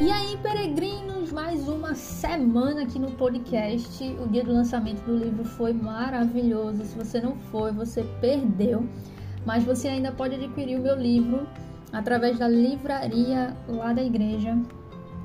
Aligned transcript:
E 0.00 0.10
aí, 0.10 0.36
peregrinos, 0.42 1.30
mais 1.30 1.68
uma 1.68 1.94
semana 1.94 2.82
aqui 2.82 2.98
no 2.98 3.12
podcast. 3.12 4.02
O 4.20 4.26
dia 4.26 4.42
do 4.42 4.52
lançamento 4.52 5.02
do 5.04 5.16
livro 5.16 5.44
foi 5.44 5.72
maravilhoso. 5.72 6.84
Se 6.84 6.98
você 6.98 7.20
não 7.20 7.36
foi, 7.36 7.70
você 7.70 8.02
perdeu. 8.20 8.84
Mas 9.46 9.62
você 9.62 9.86
ainda 9.86 10.10
pode 10.10 10.34
adquirir 10.34 10.80
o 10.80 10.82
meu 10.82 10.96
livro 10.96 11.46
através 11.92 12.40
da 12.40 12.48
livraria 12.48 13.56
lá 13.68 13.92
da 13.92 14.02
igreja. 14.02 14.58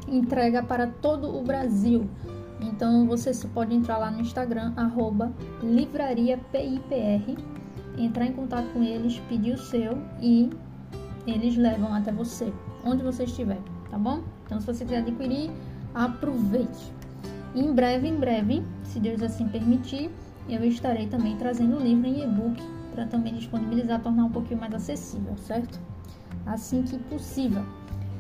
Entrega 0.08 0.62
para 0.62 0.86
todo 0.86 1.36
o 1.36 1.44
Brasil. 1.44 2.08
Então 2.62 3.08
você 3.08 3.32
pode 3.48 3.74
entrar 3.74 3.98
lá 3.98 4.12
no 4.12 4.22
Instagram, 4.22 4.74
arroba 4.76 5.34
livrariapipr, 5.64 7.38
entrar 7.98 8.26
em 8.28 8.34
contato 8.34 8.68
com 8.72 8.84
eles, 8.84 9.20
pedir 9.28 9.54
o 9.54 9.58
seu 9.58 9.98
e 10.22 10.50
eles 11.26 11.58
levam 11.58 11.94
até 11.94 12.12
você, 12.12 12.54
onde 12.84 13.02
você 13.04 13.24
estiver, 13.24 13.60
tá 13.90 13.98
bom? 13.98 14.22
Então, 14.50 14.60
se 14.60 14.66
você 14.66 14.84
quiser 14.84 14.98
adquirir, 14.98 15.52
aproveite. 15.94 16.92
E 17.54 17.62
em 17.62 17.72
breve, 17.72 18.08
em 18.08 18.16
breve, 18.16 18.64
se 18.84 19.00
Deus 19.00 19.22
assim 19.22 19.48
permitir, 19.48 20.10
eu 20.50 20.64
estarei 20.64 21.06
também 21.06 21.38
trazendo 21.38 21.78
o 21.78 21.80
livro 21.80 22.08
em 22.08 22.24
e-book 22.24 22.60
para 22.92 23.06
também 23.06 23.36
disponibilizar, 23.36 24.02
tornar 24.02 24.26
um 24.26 24.32
pouquinho 24.32 24.60
mais 24.60 24.74
acessível, 24.74 25.38
certo? 25.38 25.80
Assim 26.48 26.82
que 26.82 26.98
possível. 26.98 27.64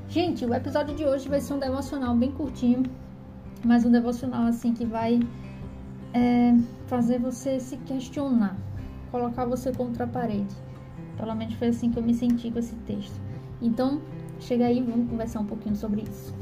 Gente, 0.07 0.45
o 0.45 0.53
episódio 0.53 0.95
de 0.95 1.03
hoje 1.03 1.27
vai 1.27 1.41
ser 1.41 1.55
um 1.55 1.59
devocional 1.59 2.15
bem 2.15 2.31
curtinho, 2.31 2.83
mas 3.65 3.83
um 3.83 3.91
devocional 3.91 4.43
assim 4.43 4.71
que 4.71 4.85
vai 4.85 5.19
é, 6.13 6.55
fazer 6.85 7.17
você 7.17 7.59
se 7.59 7.75
questionar, 7.77 8.55
colocar 9.09 9.45
você 9.45 9.71
contra 9.71 10.03
a 10.03 10.07
parede. 10.07 10.55
Pelo 11.17 11.33
menos 11.33 11.55
foi 11.55 11.69
assim 11.69 11.89
que 11.89 11.97
eu 11.97 12.03
me 12.03 12.13
senti 12.13 12.51
com 12.51 12.59
esse 12.59 12.75
texto. 12.75 13.19
Então, 13.59 13.99
chega 14.39 14.65
aí, 14.65 14.81
vamos 14.81 15.09
conversar 15.09 15.39
um 15.39 15.45
pouquinho 15.45 15.75
sobre 15.75 16.01
isso. 16.01 16.33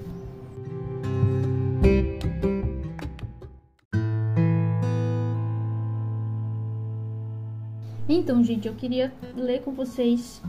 Então, 8.09 8.41
gente, 8.43 8.67
eu 8.67 8.73
queria 8.73 9.13
ler 9.35 9.61
com 9.61 9.71
vocês 9.73 10.41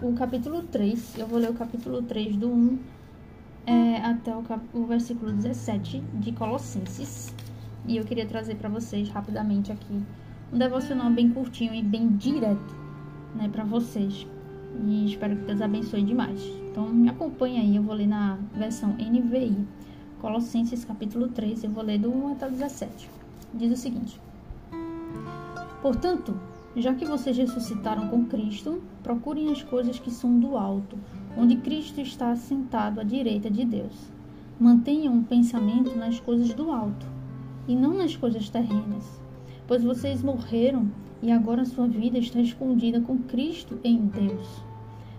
o 0.00 0.12
capítulo 0.14 0.62
3. 0.62 1.18
Eu 1.18 1.26
vou 1.26 1.38
ler 1.38 1.50
o 1.50 1.54
capítulo 1.54 2.02
3 2.02 2.36
do 2.36 2.48
1 2.48 2.78
é, 3.66 3.96
até 3.96 4.34
o, 4.34 4.42
o 4.72 4.86
versículo 4.86 5.32
17 5.32 6.00
de 6.14 6.32
Colossenses. 6.32 7.34
E 7.86 7.98
eu 7.98 8.04
queria 8.04 8.26
trazer 8.26 8.54
para 8.54 8.70
vocês 8.70 9.10
rapidamente 9.10 9.70
aqui 9.70 10.02
um 10.52 10.58
devocional 10.58 11.10
bem 11.10 11.30
curtinho 11.30 11.74
e 11.74 11.82
bem 11.82 12.08
direto, 12.16 12.74
né, 13.34 13.48
para 13.52 13.64
vocês. 13.64 14.26
E 14.86 15.06
espero 15.06 15.36
que 15.36 15.44
Deus 15.44 15.60
abençoe 15.60 16.02
demais. 16.02 16.63
Então 16.74 16.88
me 16.88 17.08
acompanha 17.08 17.60
aí, 17.60 17.76
eu 17.76 17.84
vou 17.84 17.94
ler 17.94 18.08
na 18.08 18.36
versão 18.52 18.96
NVI. 18.98 19.64
Colossenses 20.20 20.84
capítulo 20.84 21.28
3, 21.28 21.62
eu 21.62 21.70
vou 21.70 21.84
ler 21.84 22.00
do 22.00 22.10
1 22.10 22.32
até 22.32 22.48
o 22.48 22.50
17. 22.50 23.08
Diz 23.54 23.70
o 23.70 23.76
seguinte: 23.80 24.20
Portanto, 25.80 26.36
já 26.74 26.92
que 26.92 27.04
vocês 27.04 27.36
ressuscitaram 27.36 28.08
com 28.08 28.24
Cristo, 28.24 28.82
procurem 29.04 29.52
as 29.52 29.62
coisas 29.62 30.00
que 30.00 30.10
são 30.10 30.40
do 30.40 30.56
alto, 30.56 30.98
onde 31.38 31.58
Cristo 31.58 32.00
está 32.00 32.32
assentado 32.32 33.00
à 33.00 33.04
direita 33.04 33.48
de 33.48 33.64
Deus. 33.64 34.10
Mantenham 34.58 35.14
um 35.14 35.22
pensamento 35.22 35.96
nas 35.96 36.18
coisas 36.18 36.52
do 36.54 36.72
alto 36.72 37.06
e 37.68 37.76
não 37.76 37.94
nas 37.94 38.16
coisas 38.16 38.50
terrenas, 38.50 39.20
pois 39.68 39.84
vocês 39.84 40.24
morreram 40.24 40.90
e 41.22 41.30
agora 41.30 41.64
sua 41.64 41.86
vida 41.86 42.18
está 42.18 42.40
escondida 42.40 43.00
com 43.00 43.16
Cristo 43.18 43.78
em 43.84 44.06
Deus. 44.06 44.73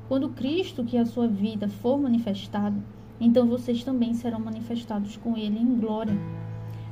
Quando 0.07 0.29
Cristo, 0.29 0.83
que 0.83 0.97
é 0.97 1.01
a 1.01 1.05
sua 1.05 1.27
vida, 1.27 1.67
for 1.67 1.99
manifestado, 1.99 2.81
então 3.19 3.47
vocês 3.47 3.83
também 3.83 4.13
serão 4.13 4.39
manifestados 4.39 5.17
com 5.17 5.37
Ele 5.37 5.57
em 5.57 5.79
glória. 5.79 6.15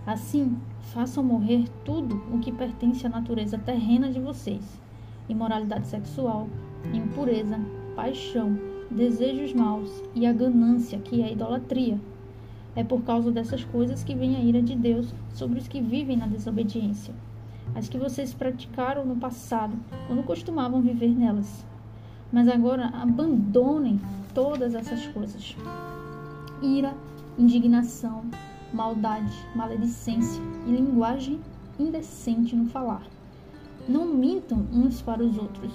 Assim, 0.06 0.58
façam 0.82 1.24
morrer 1.24 1.66
tudo 1.86 2.22
o 2.32 2.40
que 2.40 2.52
pertence 2.52 3.06
à 3.06 3.10
natureza 3.10 3.58
terrena 3.58 4.12
de 4.12 4.20
vocês: 4.20 4.82
imoralidade 5.30 5.88
sexual, 5.88 6.48
impureza, 6.94 7.60
paixão, 7.96 8.58
desejos 8.90 9.54
maus 9.54 10.04
e 10.16 10.26
a 10.26 10.34
ganância, 10.34 11.00
que 11.00 11.22
é 11.22 11.26
a 11.26 11.32
idolatria. 11.32 12.00
É 12.76 12.84
por 12.84 13.04
causa 13.04 13.32
dessas 13.32 13.64
coisas 13.64 14.04
que 14.04 14.16
vem 14.16 14.36
a 14.36 14.40
ira 14.40 14.62
de 14.62 14.76
Deus 14.76 15.14
sobre 15.34 15.60
os 15.60 15.68
que 15.68 15.80
vivem 15.80 16.18
na 16.18 16.26
desobediência 16.26 17.14
as 17.76 17.90
que 17.90 17.98
vocês 17.98 18.34
praticaram 18.34 19.06
no 19.06 19.16
passado, 19.16 19.76
quando 20.08 20.24
costumavam 20.24 20.82
viver 20.82 21.10
nelas. 21.10 21.66
Mas 22.34 22.48
agora 22.48 22.88
abandonem 22.88 24.02
todas 24.34 24.74
essas 24.74 25.06
coisas: 25.06 25.56
ira, 26.64 26.96
indignação, 27.38 28.26
maldade, 28.74 29.32
maledicência 29.56 30.42
e 30.66 30.72
linguagem 30.72 31.40
indecente 31.80 32.56
no 32.56 32.66
falar. 32.66 33.04
Não 33.88 34.08
mintam 34.08 34.66
uns 34.72 35.00
para 35.02 35.24
os 35.24 35.38
outros, 35.38 35.72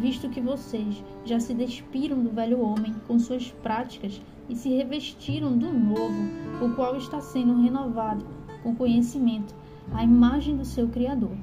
visto 0.00 0.28
que 0.28 0.40
vocês 0.40 1.02
já 1.24 1.40
se 1.40 1.54
despiram 1.54 2.22
do 2.22 2.30
velho 2.30 2.60
homem 2.60 2.94
com 3.06 3.18
suas 3.18 3.50
práticas 3.62 4.20
e 4.50 4.54
se 4.54 4.68
revestiram 4.68 5.56
do 5.56 5.72
novo, 5.72 6.22
o 6.60 6.74
qual 6.74 6.96
está 6.96 7.20
sendo 7.20 7.62
renovado 7.62 8.24
com 8.62 8.74
conhecimento 8.74 9.54
a 9.94 10.04
imagem 10.04 10.56
do 10.56 10.64
seu 10.64 10.88
Criador. 10.88 11.36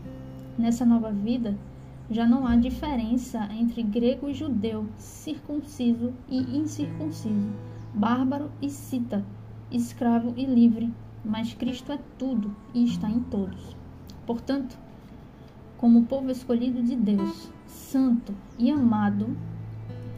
Nessa 0.57 0.85
nova 0.85 1.11
vida, 1.11 1.57
já 2.09 2.25
não 2.25 2.45
há 2.45 2.55
diferença 2.55 3.47
entre 3.53 3.83
grego 3.83 4.29
e 4.29 4.33
judeu, 4.33 4.87
circunciso 4.97 6.13
e 6.27 6.57
incircunciso, 6.57 7.49
bárbaro 7.93 8.51
e 8.61 8.69
cita, 8.69 9.25
escravo 9.71 10.33
e 10.35 10.45
livre, 10.45 10.91
mas 11.23 11.53
Cristo 11.53 11.91
é 11.91 11.99
tudo 12.17 12.55
e 12.73 12.83
está 12.83 13.09
em 13.09 13.19
todos. 13.19 13.75
Portanto, 14.25 14.77
como 15.77 16.05
povo 16.05 16.29
escolhido 16.31 16.81
de 16.81 16.95
Deus, 16.95 17.51
santo 17.67 18.33
e 18.57 18.71
amado, 18.71 19.37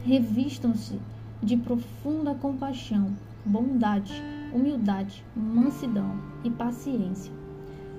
revistam-se 0.04 0.98
de 1.42 1.56
profunda 1.56 2.34
compaixão, 2.34 3.12
bondade, 3.44 4.22
humildade, 4.52 5.24
mansidão 5.36 6.16
e 6.44 6.50
paciência 6.50 7.42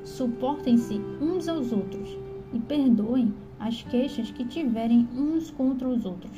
Suportem-se 0.03 0.99
uns 1.21 1.47
aos 1.47 1.71
outros 1.71 2.09
e 2.53 2.59
perdoem 2.59 3.33
as 3.59 3.81
queixas 3.83 4.31
que 4.31 4.45
tiverem 4.45 5.07
uns 5.15 5.51
contra 5.51 5.87
os 5.87 6.05
outros. 6.05 6.37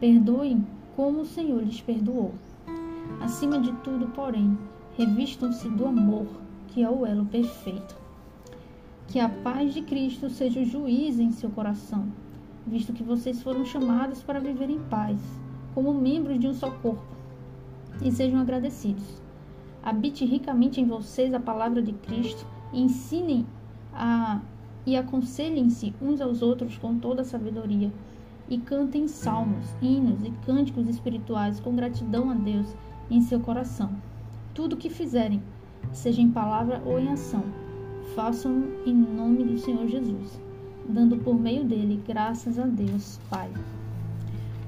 Perdoem 0.00 0.66
como 0.94 1.20
o 1.20 1.26
Senhor 1.26 1.62
lhes 1.62 1.80
perdoou. 1.80 2.34
Acima 3.20 3.60
de 3.60 3.72
tudo, 3.82 4.08
porém, 4.08 4.58
revistam-se 4.96 5.68
do 5.68 5.86
amor, 5.86 6.26
que 6.68 6.82
é 6.82 6.90
o 6.90 7.06
elo 7.06 7.26
perfeito. 7.26 7.96
Que 9.08 9.20
a 9.20 9.28
paz 9.28 9.72
de 9.72 9.82
Cristo 9.82 10.28
seja 10.28 10.60
o 10.60 10.64
juiz 10.64 11.18
em 11.18 11.30
seu 11.30 11.50
coração, 11.50 12.06
visto 12.66 12.92
que 12.92 13.02
vocês 13.02 13.42
foram 13.42 13.64
chamados 13.64 14.22
para 14.22 14.40
viver 14.40 14.68
em 14.68 14.80
paz, 14.80 15.18
como 15.74 15.94
membros 15.94 16.40
de 16.40 16.48
um 16.48 16.54
só 16.54 16.70
corpo, 16.70 17.16
e 18.02 18.10
sejam 18.10 18.40
agradecidos. 18.40 19.22
Habite 19.82 20.24
ricamente 20.24 20.80
em 20.80 20.86
vocês 20.86 21.32
a 21.32 21.40
palavra 21.40 21.80
de 21.80 21.92
Cristo 21.92 22.44
ensinem 22.72 23.46
a, 23.92 24.40
e 24.86 24.96
aconselhem-se 24.96 25.92
uns 26.00 26.20
aos 26.20 26.40
outros 26.40 26.78
com 26.78 26.96
toda 26.98 27.22
a 27.22 27.24
sabedoria, 27.24 27.92
e 28.48 28.58
cantem 28.58 29.08
salmos, 29.08 29.66
hinos 29.82 30.22
e 30.22 30.30
cânticos 30.46 30.86
espirituais 30.88 31.58
com 31.58 31.74
gratidão 31.74 32.30
a 32.30 32.34
Deus 32.34 32.74
em 33.10 33.20
seu 33.20 33.40
coração. 33.40 33.90
Tudo 34.54 34.74
o 34.74 34.76
que 34.76 34.88
fizerem, 34.88 35.42
seja 35.92 36.22
em 36.22 36.30
palavra 36.30 36.80
ou 36.86 37.00
em 37.00 37.08
ação, 37.08 37.42
façam 38.14 38.64
em 38.86 38.94
nome 38.94 39.42
do 39.42 39.58
Senhor 39.58 39.86
Jesus, 39.88 40.40
dando 40.88 41.16
por 41.16 41.34
meio 41.34 41.64
dele 41.64 42.00
graças 42.06 42.58
a 42.58 42.66
Deus 42.66 43.18
Pai. 43.28 43.50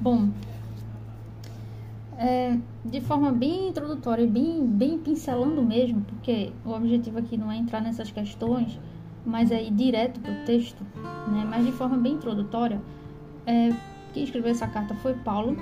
Bom, 0.00 0.28
é, 2.18 2.58
de 2.84 3.00
forma 3.00 3.30
bem 3.30 3.68
introdutória, 3.68 4.26
bem, 4.26 4.66
bem 4.66 4.98
pincelando 4.98 5.62
mesmo, 5.62 6.00
porque 6.02 6.52
o 6.64 6.70
objetivo 6.70 7.18
aqui 7.18 7.36
não 7.36 7.50
é 7.50 7.56
entrar 7.56 7.80
nessas 7.80 8.10
questões, 8.10 8.78
mas 9.24 9.50
é 9.50 9.62
ir 9.62 9.70
direto 9.72 10.20
para 10.20 10.32
o 10.32 10.44
texto, 10.44 10.82
né? 11.28 11.46
mas 11.48 11.64
de 11.64 11.72
forma 11.72 11.96
bem 11.96 12.14
introdutória, 12.14 12.80
é, 13.46 13.70
quem 14.12 14.24
escreveu 14.24 14.50
essa 14.50 14.66
carta 14.66 14.94
foi 14.96 15.14
Paulo, 15.14 15.56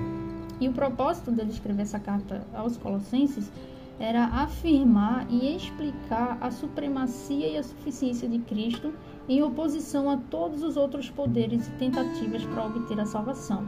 e 0.61 0.69
o 0.69 0.73
propósito 0.73 1.31
dele 1.31 1.51
escrever 1.51 1.83
essa 1.83 2.01
carta 2.01 2.47
aos 2.55 2.77
Colossenses 2.77 3.51
era 3.99 4.25
afirmar 4.27 5.27
e 5.31 5.57
explicar 5.57 6.39
a 6.41 6.51
supremacia 6.51 7.49
e 7.49 7.57
a 7.57 7.63
suficiência 7.63 8.29
de 8.29 8.39
Cristo 8.41 8.93
em 9.29 9.43
oposição 9.43 10.09
a 10.09 10.17
todos 10.17 10.63
os 10.63 10.77
outros 10.77 11.11
poderes 11.11 11.67
e 11.67 11.71
tentativas 11.73 12.45
para 12.45 12.67
obter 12.67 13.01
a 13.01 13.07
salvação. 13.07 13.67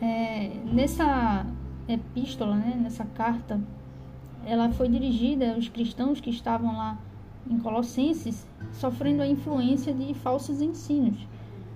É, 0.00 0.52
nessa 0.64 1.44
epístola, 1.88 2.56
né, 2.56 2.78
nessa 2.80 3.04
carta, 3.04 3.60
ela 4.46 4.70
foi 4.70 4.88
dirigida 4.88 5.54
aos 5.54 5.68
cristãos 5.68 6.20
que 6.20 6.30
estavam 6.30 6.76
lá 6.76 6.98
em 7.50 7.58
Colossenses, 7.58 8.46
sofrendo 8.72 9.22
a 9.22 9.26
influência 9.26 9.92
de 9.92 10.14
falsos 10.14 10.60
ensinos. 10.60 11.26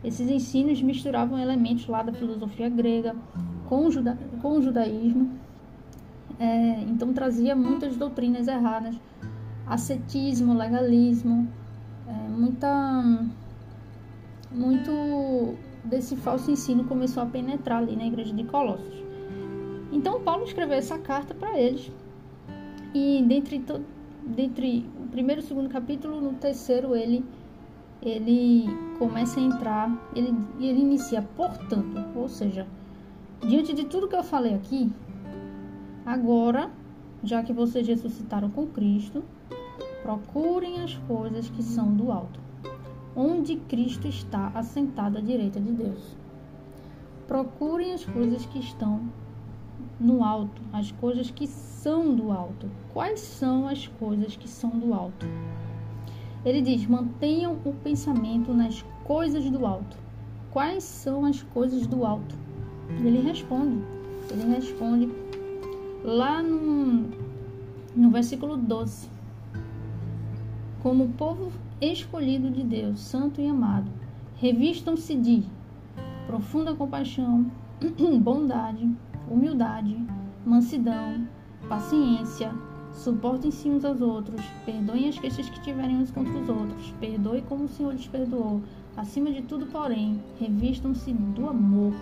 Esses 0.04 0.28
ensinos 0.28 0.82
misturavam 0.82 1.38
elementos 1.38 1.86
lá 1.86 2.02
da 2.02 2.12
filosofia 2.12 2.68
grega 2.68 3.14
com 3.68 3.86
o, 3.86 3.90
juda 3.90 4.18
com 4.40 4.58
o 4.58 4.62
judaísmo, 4.62 5.30
é, 6.38 6.80
então 6.88 7.12
trazia 7.12 7.54
muitas 7.54 7.96
doutrinas 7.96 8.48
erradas, 8.48 8.96
ascetismo, 9.66 10.54
legalismo, 10.54 11.48
é, 12.08 12.28
muita, 12.28 13.02
muito 14.50 15.54
desse 15.84 16.16
falso 16.16 16.50
ensino 16.50 16.84
começou 16.84 17.22
a 17.22 17.26
penetrar 17.26 17.78
ali 17.78 17.94
na 17.94 18.06
igreja 18.06 18.34
de 18.34 18.44
Colossos. 18.44 19.02
Então 19.92 20.20
Paulo 20.22 20.44
escreveu 20.44 20.76
essa 20.76 20.98
carta 20.98 21.32
para 21.32 21.58
eles 21.58 21.92
e 22.94 23.24
dentre, 23.26 23.64
dentre 24.24 24.86
o 24.98 25.08
primeiro 25.08 25.40
e 25.40 25.44
o 25.44 25.46
segundo 25.46 25.68
capítulo, 25.68 26.20
no 26.20 26.34
terceiro 26.34 26.94
ele 26.94 27.24
ele 28.02 28.66
começa 28.98 29.38
a 29.38 29.42
entrar, 29.42 30.10
ele, 30.14 30.34
ele 30.58 30.80
inicia, 30.80 31.22
portanto, 31.22 32.04
ou 32.16 32.28
seja, 32.28 32.66
diante 33.40 33.72
de 33.72 33.84
tudo 33.84 34.08
que 34.08 34.16
eu 34.16 34.24
falei 34.24 34.54
aqui, 34.54 34.92
agora, 36.04 36.68
já 37.22 37.44
que 37.44 37.52
vocês 37.52 37.86
ressuscitaram 37.86 38.50
com 38.50 38.66
Cristo, 38.66 39.22
procurem 40.02 40.82
as 40.82 40.94
coisas 41.06 41.48
que 41.48 41.62
são 41.62 41.94
do 41.94 42.10
alto, 42.10 42.40
onde 43.14 43.54
Cristo 43.54 44.08
está 44.08 44.48
assentado 44.48 45.18
à 45.18 45.20
direita 45.20 45.60
de 45.60 45.70
Deus. 45.70 46.16
Procurem 47.28 47.92
as 47.92 48.04
coisas 48.04 48.44
que 48.46 48.58
estão 48.58 49.00
no 49.98 50.24
alto, 50.24 50.60
as 50.72 50.90
coisas 50.92 51.30
que 51.30 51.46
são 51.46 52.14
do 52.14 52.30
alto. 52.30 52.68
Quais 52.92 53.20
são 53.20 53.66
as 53.68 53.86
coisas 53.86 54.36
que 54.36 54.48
são 54.48 54.70
do 54.70 54.92
alto? 54.94 55.26
Ele 56.44 56.60
diz: 56.60 56.86
mantenham 56.86 57.56
o 57.64 57.72
pensamento 57.72 58.52
nas 58.52 58.84
coisas 59.04 59.48
do 59.50 59.64
alto. 59.66 59.96
Quais 60.50 60.84
são 60.84 61.24
as 61.24 61.42
coisas 61.42 61.86
do 61.86 62.04
alto? 62.04 62.36
Ele 63.04 63.20
responde. 63.20 63.82
Ele 64.30 64.54
responde 64.54 65.08
lá 66.04 66.42
no, 66.42 67.10
no 67.94 68.10
versículo 68.10 68.56
12. 68.56 69.08
Como 70.82 71.08
povo 71.10 71.52
escolhido 71.80 72.50
de 72.50 72.62
Deus, 72.62 73.00
santo 73.00 73.40
e 73.40 73.46
amado, 73.46 73.90
revistam-se 74.36 75.14
de 75.14 75.44
profunda 76.26 76.74
compaixão, 76.74 77.46
bondade, 78.20 78.90
humildade, 79.28 79.96
mansidão, 80.44 81.26
paciência, 81.68 82.52
Suportem-se 82.92 83.68
uns 83.68 83.84
aos 83.84 84.00
outros, 84.00 84.40
perdoem 84.66 85.08
as 85.08 85.18
queixas 85.18 85.48
que 85.48 85.60
tiverem 85.62 85.96
uns 85.96 86.10
contra 86.10 86.38
os 86.38 86.48
outros, 86.48 86.94
perdoe 87.00 87.40
como 87.42 87.64
o 87.64 87.68
Senhor 87.68 87.92
lhes 87.92 88.06
perdoou. 88.06 88.60
Acima 88.96 89.32
de 89.32 89.42
tudo, 89.42 89.66
porém, 89.66 90.22
revistam-se 90.38 91.12
do 91.12 91.48
amor, 91.48 91.94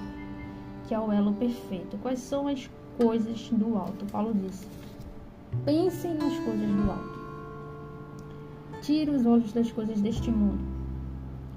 que 0.87 0.95
é 0.95 0.99
o 0.99 1.13
elo 1.13 1.33
perfeito. 1.35 1.97
Quais 1.99 2.19
são 2.19 2.49
as 2.49 2.69
coisas 2.99 3.49
do 3.51 3.77
alto? 3.77 4.05
Paulo 4.07 4.35
diz: 4.35 4.67
pensem 5.65 6.15
nas 6.15 6.37
coisas 6.41 6.69
do 6.69 6.91
alto. 6.91 7.21
Tire 8.83 9.11
os 9.11 9.25
olhos 9.25 9.53
das 9.53 9.71
coisas 9.71 10.01
deste 10.01 10.31
mundo 10.31 10.61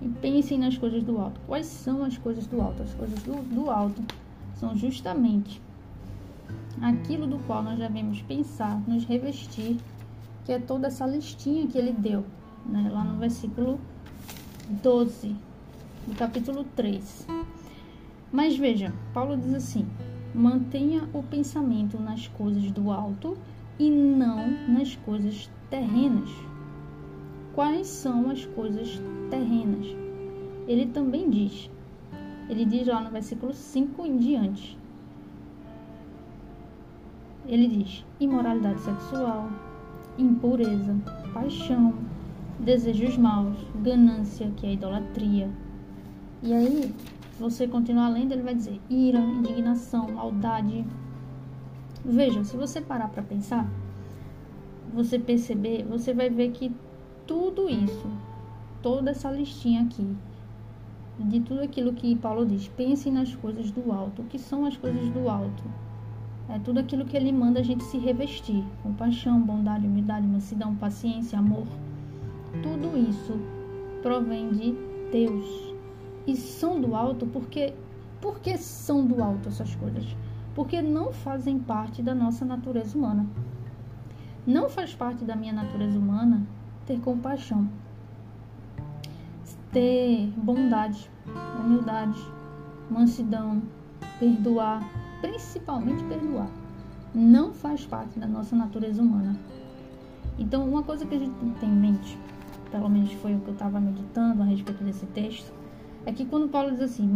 e 0.02 0.08
pensem 0.08 0.60
nas 0.60 0.78
coisas 0.78 1.04
do 1.04 1.18
alto. 1.18 1.42
Quais 1.48 1.66
são 1.66 2.04
as 2.04 2.18
coisas 2.18 2.46
do 2.46 2.62
alto? 2.62 2.84
As 2.84 2.94
coisas 2.94 3.22
do, 3.24 3.42
do 3.54 3.70
alto 3.72 4.02
são 4.56 4.76
justamente 4.76 5.62
aquilo 6.82 7.28
do 7.28 7.40
qual 7.40 7.64
nós 7.64 7.78
devemos 7.78 8.22
pensar, 8.22 8.82
nos 8.88 9.06
revestir, 9.06 9.78
que 10.46 10.52
é 10.52 10.60
toda 10.60 10.88
essa 10.88 11.06
listinha 11.06 11.68
que 11.68 11.78
ele 11.78 11.92
deu, 11.92 12.26
né, 12.66 12.90
lá 12.92 13.04
no 13.04 13.20
versículo 13.20 13.80
12, 14.82 15.36
do 16.08 16.16
capítulo 16.16 16.66
3. 16.76 17.28
Mas 18.32 18.58
veja, 18.58 18.94
Paulo 19.14 19.38
diz 19.38 19.54
assim: 19.54 19.88
mantenha 20.34 21.08
o 21.14 21.22
pensamento 21.22 22.00
nas 22.00 22.28
coisas 22.28 22.72
do 22.72 22.92
alto 22.92 23.38
e 23.80 23.90
não 23.90 24.50
nas 24.68 24.96
coisas 24.96 25.50
terrenas. 25.70 26.30
Quais 27.54 27.88
são 27.88 28.30
as 28.30 28.46
coisas 28.46 29.00
terrenas? 29.30 29.86
Ele 30.68 30.88
também 30.88 31.30
diz, 31.30 31.70
ele 32.50 32.66
diz 32.66 32.88
lá 32.88 33.02
no 33.02 33.10
versículo 33.10 33.54
5 33.54 34.06
em 34.06 34.18
diante: 34.18 34.78
ele 37.46 37.68
diz: 37.68 38.06
imoralidade 38.20 38.80
sexual, 38.82 39.50
impureza, 40.18 40.96
paixão, 41.34 41.94
desejos 42.60 43.18
maus, 43.18 43.58
ganância, 43.82 44.52
que 44.56 44.66
é 44.66 44.74
idolatria. 44.74 45.50
E 46.42 46.54
aí, 46.54 46.94
você 47.40 47.68
continuar 47.68 48.10
lendo, 48.10 48.32
ele 48.32 48.44
vai 48.44 48.56
dizer 48.56 48.80
ira, 48.90 49.20
indignação, 49.20 50.10
maldade. 50.12 50.86
Veja, 52.06 52.44
se 52.44 52.56
você 52.56 52.82
parar 52.82 53.10
para 53.10 53.24
pensar, 53.24 53.70
você 54.94 55.18
perceber, 55.18 55.84
você 55.84 56.14
vai 56.14 56.30
ver 56.30 56.52
que 56.52 56.72
tudo 57.26 57.70
isso, 57.70 58.08
toda 58.82 59.12
essa 59.12 59.32
listinha 59.32 59.84
aqui, 59.84 60.16
de 61.24 61.40
tudo 61.40 61.62
aquilo 61.62 61.94
que 61.94 62.16
Paulo 62.16 62.46
diz, 62.46 62.68
pense 62.68 63.10
nas 63.10 63.34
coisas 63.36 63.72
do 63.72 63.92
alto. 63.92 64.22
O 64.22 64.26
que 64.26 64.38
são 64.38 64.66
as 64.66 64.76
coisas 64.78 65.10
do 65.10 65.30
alto? 65.30 65.64
É 66.50 66.60
tudo 66.60 66.80
aquilo 66.80 67.06
que 67.06 67.16
ele 67.16 67.32
manda 67.32 67.60
a 67.60 67.64
gente 67.64 67.84
se 67.84 67.98
revestir: 67.98 68.64
compaixão, 68.82 69.42
bondade, 69.42 69.88
humildade, 69.88 70.28
mansidão, 70.28 70.76
paciência, 70.76 71.40
amor. 71.40 71.66
Tudo 72.62 72.98
isso 72.98 73.40
provém 74.02 74.52
de 74.52 74.76
Deus. 75.12 75.74
E 76.28 76.36
são 76.36 76.80
do 76.80 76.96
alto 76.96 77.26
porque 77.28 77.74
por 78.22 78.40
que 78.40 78.58
são 78.58 79.06
do 79.06 79.24
alto 79.24 79.50
essas 79.50 79.76
coisas? 79.76 80.06
Porque 80.54 80.82
não 80.82 81.12
fazem 81.12 81.58
parte 81.60 82.02
da 82.02 82.14
nossa 82.14 82.46
natureza 82.46 82.98
humana. 82.98 83.26
Não 84.46 84.70
faz 84.70 84.94
parte 84.94 85.24
da 85.24 85.36
minha 85.36 85.54
natureza 85.54 85.98
humana 85.98 86.46
ter 86.86 87.00
compaixão, 87.00 87.70
ter 89.72 90.32
bondade, 90.38 91.10
humildade, 91.60 92.20
mansidão, 92.90 93.62
perdoar, 94.20 94.84
principalmente 95.22 96.04
perdoar. 96.06 96.50
Não 97.14 97.54
faz 97.54 97.86
parte 97.86 98.20
da 98.20 98.28
nossa 98.28 98.56
natureza 98.56 99.02
humana. 99.02 99.36
Então, 100.38 100.68
uma 100.68 100.84
coisa 100.84 101.06
que 101.06 101.16
a 101.16 101.20
gente 101.20 101.34
tem 101.60 101.70
em 101.70 101.76
mente, 101.76 102.18
pelo 102.72 102.90
menos 102.90 103.12
foi 103.14 103.36
o 103.36 103.40
que 103.40 103.50
eu 103.50 103.54
estava 103.54 103.80
meditando 103.80 104.42
a 104.42 104.46
respeito 104.46 104.84
desse 104.84 105.06
texto, 105.08 105.54
é 106.06 106.12
que 106.12 106.26
quando 106.26 106.50
Paulo 106.50 106.72
diz 106.72 106.82
assim, 106.82 107.08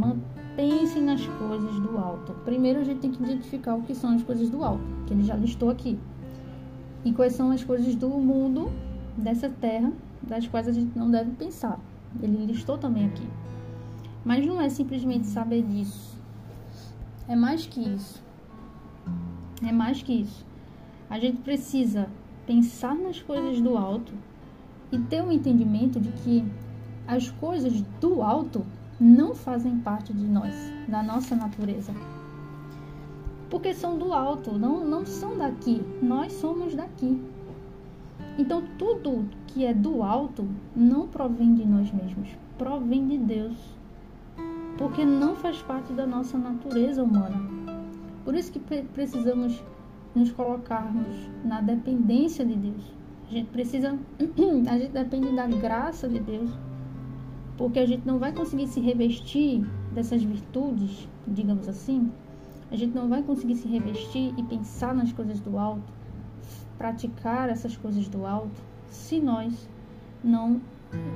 pense 0.56 1.00
nas 1.00 1.26
coisas 1.26 1.80
do 1.80 1.98
alto. 1.98 2.34
Primeiro 2.46 2.80
a 2.80 2.84
gente 2.84 3.00
tem 3.00 3.12
que 3.12 3.22
identificar 3.22 3.76
o 3.76 3.82
que 3.82 3.94
são 3.94 4.16
as 4.16 4.24
coisas 4.24 4.50
do 4.50 4.64
alto, 4.64 4.84
que 5.06 5.14
ele 5.14 5.24
já 5.24 5.36
listou 5.36 5.70
aqui. 5.70 6.00
E 7.04 7.12
quais 7.12 7.34
são 7.34 7.52
as 7.52 7.64
coisas 7.64 7.96
do 7.96 8.10
mundo, 8.10 8.72
dessa 9.18 9.50
terra, 9.50 9.92
das 10.22 10.48
quais 10.48 10.68
a 10.68 10.72
gente 10.72 10.98
não 10.98 11.10
deve 11.10 11.32
pensar. 11.32 11.80
Ele 12.22 12.46
listou 12.46 12.78
também 12.78 13.06
aqui. 13.06 13.28
Mas 14.26 14.46
não 14.46 14.60
é 14.60 14.70
simplesmente 14.70 15.28
saber 15.28 15.64
disso 15.64 16.18
é 17.30 17.36
mais 17.36 17.68
que 17.68 17.82
isso. 17.82 18.24
É 19.62 19.70
mais 19.70 20.02
que 20.02 20.14
isso. 20.22 20.46
A 21.10 21.20
gente 21.20 21.42
precisa 21.42 22.08
pensar 22.46 22.96
nas 22.96 23.22
coisas 23.22 23.60
do 23.60 23.78
alto 23.78 24.14
e 24.94 24.98
ter 24.98 25.22
um 25.22 25.32
entendimento 25.32 26.00
de 26.00 26.10
que 26.24 26.46
as 27.06 27.30
coisas 27.32 27.82
do 28.00 28.22
alto 28.22 28.66
não 28.98 29.36
fazem 29.36 29.78
parte 29.80 30.14
de 30.14 30.26
nós, 30.26 30.54
da 30.88 31.04
nossa 31.04 31.36
natureza. 31.36 31.94
Porque 33.50 33.74
são 33.74 33.98
do 33.98 34.14
alto, 34.14 34.58
não, 34.58 34.86
não 34.86 35.06
são 35.06 35.38
daqui. 35.38 35.82
Nós 36.02 36.32
somos 36.32 36.76
daqui. 36.76 37.22
Então, 38.38 38.64
tudo 38.78 39.26
que 39.48 39.66
é 39.66 39.74
do 39.74 40.02
alto 40.02 40.48
não 40.74 41.08
provém 41.10 41.54
de 41.56 41.66
nós 41.66 41.92
mesmos, 41.92 42.30
provém 42.58 43.06
de 43.06 43.18
Deus 43.18 43.77
porque 44.78 45.04
não 45.04 45.36
faz 45.36 45.62
parte 45.62 45.92
da 45.94 46.06
nossa 46.06 46.38
natureza 46.38 47.04
humana. 47.04 47.42
Por 48.24 48.36
isso 48.36 48.52
que 48.52 48.60
precisamos 48.60 49.64
nos 50.14 50.32
colocarmos 50.32 51.16
na 51.44 51.62
dependência 51.62 52.46
de 52.46 52.56
Deus. 52.56 52.94
A 53.30 53.34
gente 53.34 53.50
precisa, 53.50 53.98
a 54.70 54.78
gente 54.78 54.92
depende 54.92 55.36
da 55.36 55.48
graça 55.48 56.08
de 56.08 56.20
Deus, 56.20 56.50
porque 57.58 57.80
a 57.80 57.86
gente 57.86 58.06
não 58.06 58.20
vai 58.20 58.32
conseguir 58.32 58.68
se 58.68 58.80
revestir 58.80 59.66
dessas 59.94 60.24
virtudes, 60.24 61.08
digamos 61.28 61.68
assim. 61.68 62.12
A 62.70 62.76
gente 62.76 62.94
não 62.94 63.08
vai 63.08 63.24
conseguir 63.24 63.56
se 63.56 63.68
revestir 63.68 64.34
e 64.38 64.44
pensar 64.44 64.94
nas 64.94 65.12
coisas 65.12 65.40
do 65.40 65.58
alto, 65.58 65.92
praticar 66.78 67.50
essas 67.50 67.76
coisas 67.76 68.08
do 68.08 68.26
alto, 68.26 68.62
se 68.88 69.20
nós 69.20 69.70
não, 70.24 70.62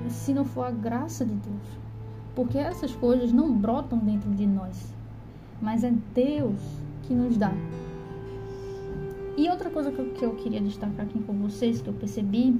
se 0.08 0.34
não 0.34 0.46
for 0.46 0.66
a 0.66 0.72
graça 0.72 1.26
de 1.26 1.36
Deus. 1.36 1.82
Porque 2.36 2.58
essas 2.58 2.96
coisas 2.96 3.32
não 3.32 3.54
brotam 3.54 3.98
dentro 4.00 4.30
de 4.32 4.48
nós, 4.48 4.94
mas 5.62 5.84
é 5.84 5.94
Deus 6.14 6.60
que 7.04 7.14
nos 7.14 7.38
dá. 7.38 7.54
E 9.38 9.50
outra 9.50 9.70
coisa 9.70 9.92
que 9.92 10.24
eu 10.24 10.36
queria 10.36 10.62
destacar 10.62 11.06
aqui 11.06 11.20
com 11.20 11.34
vocês, 11.34 11.82
que 11.82 11.88
eu 11.88 11.94
percebi, 11.94 12.60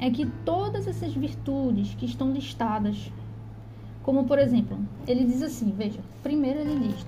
é 0.00 0.10
que 0.10 0.26
todas 0.44 0.86
essas 0.86 1.12
virtudes 1.14 1.94
que 1.94 2.06
estão 2.06 2.32
listadas, 2.32 3.12
como 4.02 4.24
por 4.24 4.38
exemplo, 4.38 4.78
ele 5.06 5.24
diz 5.24 5.42
assim: 5.42 5.70
veja, 5.70 6.00
primeiro 6.22 6.60
ele 6.60 6.88
diz, 6.88 7.06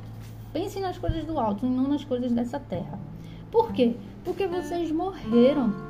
pense 0.53 0.81
nas 0.81 0.99
coisas 0.99 1.25
do 1.25 1.39
alto 1.39 1.67
e 1.67 1.69
não 1.69 1.89
nas 1.89 2.05
coisas 2.05 2.33
dessa 2.33 2.59
terra. 2.59 2.99
Por 3.51 3.73
quê? 3.73 3.97
Porque 4.25 4.47
vocês 4.47 4.91
morreram. 4.91 5.86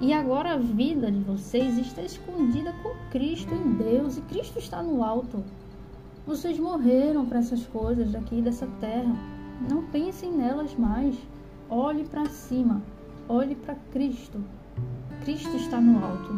E 0.00 0.12
agora 0.12 0.52
a 0.52 0.56
vida 0.56 1.10
de 1.10 1.18
vocês 1.18 1.76
está 1.76 2.02
escondida 2.02 2.72
com 2.84 2.94
Cristo 3.10 3.52
em 3.52 3.72
Deus 3.72 4.16
e 4.16 4.20
Cristo 4.22 4.56
está 4.60 4.80
no 4.80 5.02
alto. 5.02 5.42
Vocês 6.24 6.56
morreram 6.56 7.26
para 7.26 7.40
essas 7.40 7.66
coisas 7.66 8.12
daqui 8.12 8.40
dessa 8.40 8.68
terra. 8.80 9.12
Não 9.68 9.82
pensem 9.86 10.30
nelas 10.30 10.72
mais. 10.76 11.16
Olhe 11.68 12.04
para 12.04 12.26
cima. 12.26 12.80
Olhe 13.28 13.56
para 13.56 13.74
Cristo. 13.92 14.40
Cristo 15.22 15.56
está 15.56 15.80
no 15.80 16.04
alto. 16.04 16.32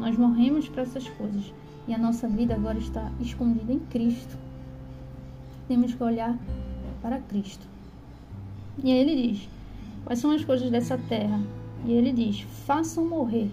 Nós 0.00 0.16
morremos 0.18 0.68
para 0.68 0.82
essas 0.82 1.08
coisas 1.10 1.54
e 1.86 1.94
a 1.94 1.98
nossa 1.98 2.26
vida 2.26 2.56
agora 2.56 2.78
está 2.78 3.12
escondida 3.20 3.72
em 3.72 3.78
Cristo. 3.78 4.36
Temos 5.68 5.94
que 5.94 6.02
olhar 6.02 6.36
para 7.00 7.20
Cristo. 7.20 7.64
E 8.82 8.90
aí 8.90 8.98
ele 8.98 9.28
diz: 9.28 9.48
Quais 10.04 10.18
são 10.18 10.32
as 10.32 10.44
coisas 10.44 10.70
dessa 10.70 10.98
terra? 10.98 11.40
E 11.86 11.92
ele 11.92 12.12
diz: 12.12 12.40
Façam 12.40 13.06
morrer 13.06 13.48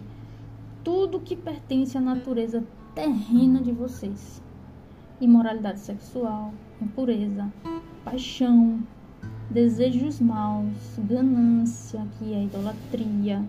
tudo 0.83 1.19
que 1.19 1.35
pertence 1.35 1.95
à 1.95 2.01
natureza 2.01 2.63
terrena 2.95 3.61
de 3.61 3.71
vocês: 3.71 4.41
imoralidade 5.21 5.79
sexual, 5.79 6.51
impureza, 6.81 7.53
paixão, 8.03 8.81
desejos 9.51 10.19
maus, 10.19 10.97
ganância, 10.97 12.05
que 12.17 12.33
é 12.33 12.43
idolatria. 12.43 13.45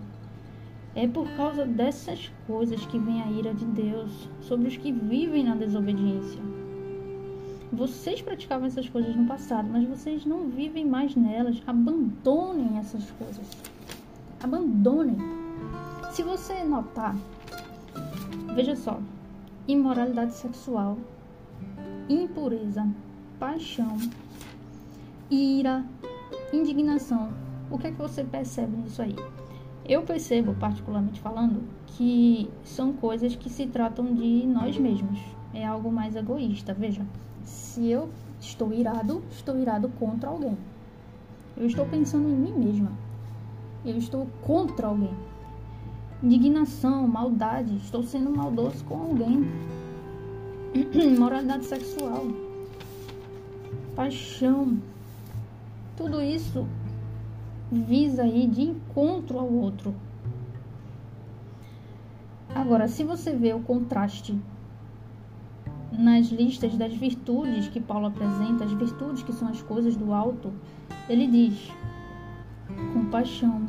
É 0.93 1.07
por 1.07 1.27
causa 1.31 1.65
dessas 1.65 2.31
coisas 2.47 2.85
que 2.85 2.99
vem 2.99 3.21
a 3.21 3.29
ira 3.29 3.53
de 3.53 3.65
Deus 3.65 4.29
sobre 4.39 4.67
os 4.67 4.77
que 4.77 4.91
vivem 4.91 5.43
na 5.43 5.55
desobediência. 5.55 6.39
Vocês 7.73 8.21
praticavam 8.21 8.67
essas 8.67 8.87
coisas 8.87 9.13
no 9.15 9.25
passado, 9.25 9.67
mas 9.69 9.85
vocês 9.85 10.25
não 10.25 10.47
vivem 10.47 10.85
mais 10.85 11.15
nelas. 11.15 11.61
Abandonem 11.67 12.77
essas 12.77 13.11
coisas. 13.11 13.74
Abandonem. 14.45 15.17
Se 16.11 16.21
você 16.21 16.63
notar, 16.63 17.15
veja 18.53 18.75
só: 18.75 18.99
imoralidade 19.67 20.35
sexual, 20.35 20.99
impureza, 22.07 22.87
paixão, 23.39 23.97
ira, 25.31 25.83
indignação. 26.53 27.33
O 27.71 27.79
que 27.79 27.87
é 27.87 27.91
que 27.91 27.97
você 27.97 28.23
percebe 28.23 28.77
nisso 28.77 29.01
aí? 29.01 29.15
Eu 29.83 30.03
percebo, 30.03 30.53
particularmente 30.53 31.19
falando, 31.21 31.63
que 31.87 32.47
são 32.63 32.93
coisas 32.93 33.35
que 33.35 33.49
se 33.49 33.65
tratam 33.65 34.13
de 34.13 34.45
nós 34.45 34.77
mesmos. 34.77 35.19
É 35.55 35.65
algo 35.65 35.91
mais 35.91 36.15
egoísta. 36.15 36.71
Veja, 36.71 37.03
se 37.43 37.89
eu 37.89 38.09
estou 38.39 38.71
irado, 38.71 39.23
estou 39.31 39.57
irado 39.57 39.89
contra 39.99 40.29
alguém. 40.29 40.55
Eu 41.57 41.65
estou 41.65 41.87
pensando 41.87 42.29
em 42.29 42.35
mim 42.35 42.53
mesma. 42.53 43.04
Eu 43.85 43.97
estou 43.97 44.27
contra 44.41 44.87
alguém. 44.87 45.13
Indignação, 46.23 47.07
maldade, 47.07 47.75
estou 47.77 48.01
sendo 48.01 48.31
maldoso 48.31 48.83
com 48.85 48.95
alguém. 48.95 49.45
Moralidade 51.19 51.65
sexual, 51.65 52.25
paixão, 53.95 54.77
tudo 55.95 56.21
isso 56.21 56.67
visa 57.71 58.23
aí 58.23 58.47
de 58.47 58.63
encontro 58.63 59.39
ao 59.39 59.51
outro. 59.51 59.95
Agora, 62.53 62.87
se 62.87 63.03
você 63.03 63.33
vê 63.33 63.53
o 63.53 63.59
contraste 63.59 64.37
nas 65.91 66.27
listas 66.27 66.75
das 66.77 66.93
virtudes 66.93 67.67
que 67.67 67.79
Paulo 67.79 68.07
apresenta, 68.07 68.65
as 68.65 68.71
virtudes 68.71 69.23
que 69.23 69.33
são 69.33 69.47
as 69.47 69.61
coisas 69.61 69.95
do 69.95 70.13
alto, 70.13 70.51
ele 71.07 71.27
diz: 71.27 71.71
compaixão, 72.93 73.65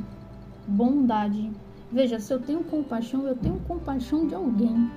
bondade. 0.66 1.50
Veja, 1.90 2.18
se 2.18 2.32
eu 2.32 2.40
tenho 2.40 2.64
compaixão, 2.64 3.26
eu 3.26 3.36
tenho 3.36 3.60
compaixão 3.60 4.26
de 4.26 4.34
alguém. 4.34 4.90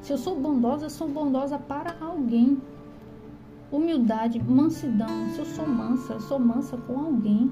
Se 0.00 0.12
eu 0.12 0.18
sou 0.18 0.38
bondosa, 0.38 0.86
eu 0.86 0.90
sou 0.90 1.08
bondosa 1.08 1.58
para 1.58 1.96
alguém 2.00 2.60
humildade, 3.70 4.42
mansidão. 4.42 5.28
Se 5.30 5.38
eu 5.38 5.44
sou 5.44 5.68
mansa, 5.68 6.14
eu 6.14 6.20
sou 6.20 6.38
mansa 6.38 6.76
com 6.76 6.98
alguém. 6.98 7.50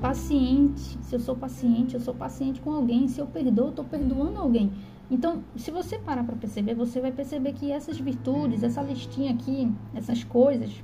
Paciente, 0.00 0.80
se 0.80 1.14
eu 1.14 1.20
sou 1.20 1.34
paciente, 1.34 1.94
eu 1.94 2.00
sou 2.00 2.14
paciente 2.14 2.60
com 2.60 2.72
alguém. 2.72 3.08
Se 3.08 3.20
eu 3.20 3.26
perdoo, 3.26 3.66
eu 3.66 3.70
estou 3.70 3.84
perdoando 3.84 4.38
alguém. 4.38 4.72
Então, 5.10 5.42
se 5.54 5.70
você 5.70 5.98
parar 5.98 6.24
para 6.24 6.34
perceber, 6.36 6.74
você 6.74 7.00
vai 7.00 7.12
perceber 7.12 7.52
que 7.52 7.70
essas 7.70 7.98
virtudes, 7.98 8.62
essa 8.62 8.82
listinha 8.82 9.32
aqui, 9.32 9.72
essas 9.94 10.24
coisas 10.24 10.82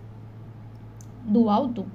do 1.25 1.49
alto, 1.51 1.87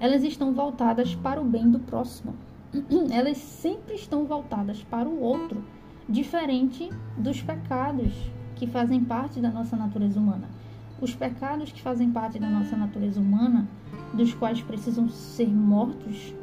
elas 0.00 0.22
estão 0.22 0.52
voltadas 0.52 1.14
para 1.14 1.40
o 1.40 1.44
bem 1.44 1.70
do 1.70 1.78
próximo. 1.78 2.34
Elas 3.10 3.38
sempre 3.38 3.94
estão 3.94 4.24
voltadas 4.24 4.82
para 4.84 5.08
o 5.08 5.20
outro, 5.20 5.64
diferente 6.08 6.90
dos 7.16 7.40
pecados 7.40 8.12
que 8.54 8.66
fazem 8.66 9.02
parte 9.02 9.40
da 9.40 9.50
nossa 9.50 9.76
natureza 9.76 10.20
humana. 10.20 10.48
Os 11.00 11.14
pecados 11.14 11.72
que 11.72 11.80
fazem 11.80 12.10
parte 12.10 12.38
da 12.38 12.50
nossa 12.50 12.76
natureza 12.76 13.20
humana, 13.20 13.68
dos 14.12 14.34
quais 14.34 14.60
precisam 14.60 15.08
ser 15.08 15.48
mortos, 15.48 16.34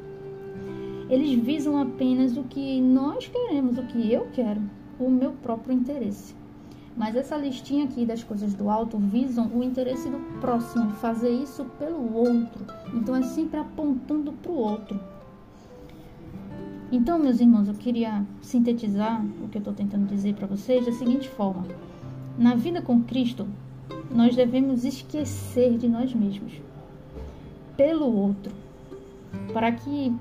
eles 1.10 1.38
visam 1.40 1.80
apenas 1.80 2.36
o 2.38 2.44
que 2.44 2.82
nós 2.82 3.28
queremos, 3.28 3.78
o 3.78 3.84
que 3.84 4.12
eu 4.12 4.28
quero, 4.34 4.62
o 5.00 5.10
meu 5.10 5.34
próprio 5.34 5.74
interesse. 5.74 6.34
Mas 6.96 7.16
essa 7.16 7.36
listinha 7.36 7.86
aqui 7.86 8.06
das 8.06 8.24
coisas 8.24 8.54
do 8.54 8.70
alto 8.70 8.98
visam 8.98 9.48
o 9.54 9.62
interesse 9.62 10.10
do 10.10 10.20
próximo, 10.40 10.92
fazer 10.92 11.30
isso 11.30 11.66
pelo 11.78 12.14
outro. 12.16 12.66
Então 12.94 13.16
é 13.16 13.22
sempre 13.22 13.60
apontando 13.60 14.32
para 14.32 14.52
o 14.52 14.56
outro. 14.56 15.00
Então, 16.92 17.20
meus 17.20 17.42
irmãos, 17.42 17.68
eu 17.68 17.74
queria 17.74 18.24
sintetizar 18.42 19.26
o 19.44 19.50
que 19.50 19.58
eu 19.58 19.60
estou 19.60 19.74
tentando 19.74 20.08
dizer 20.08 20.36
para 20.36 20.48
vocês 20.48 20.86
da 20.86 20.94
seguinte 20.94 21.28
forma: 21.28 21.66
na 22.38 22.56
vida 22.56 22.82
com 22.82 23.02
Cristo, 23.02 23.46
nós 24.10 24.36
devemos 24.36 24.86
esquecer 24.86 25.78
de 25.78 25.90
nós 25.90 26.14
mesmos 26.14 26.54
pelo 27.76 28.06
outro, 28.06 28.54
para 29.52 29.72
que 29.72 30.16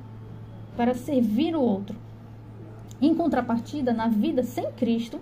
para 0.76 0.94
servir 0.94 1.54
o 1.54 1.60
outro. 1.60 1.96
Em 3.00 3.14
contrapartida, 3.14 3.92
na 3.92 4.08
vida 4.08 4.42
sem 4.42 4.72
Cristo, 4.72 5.20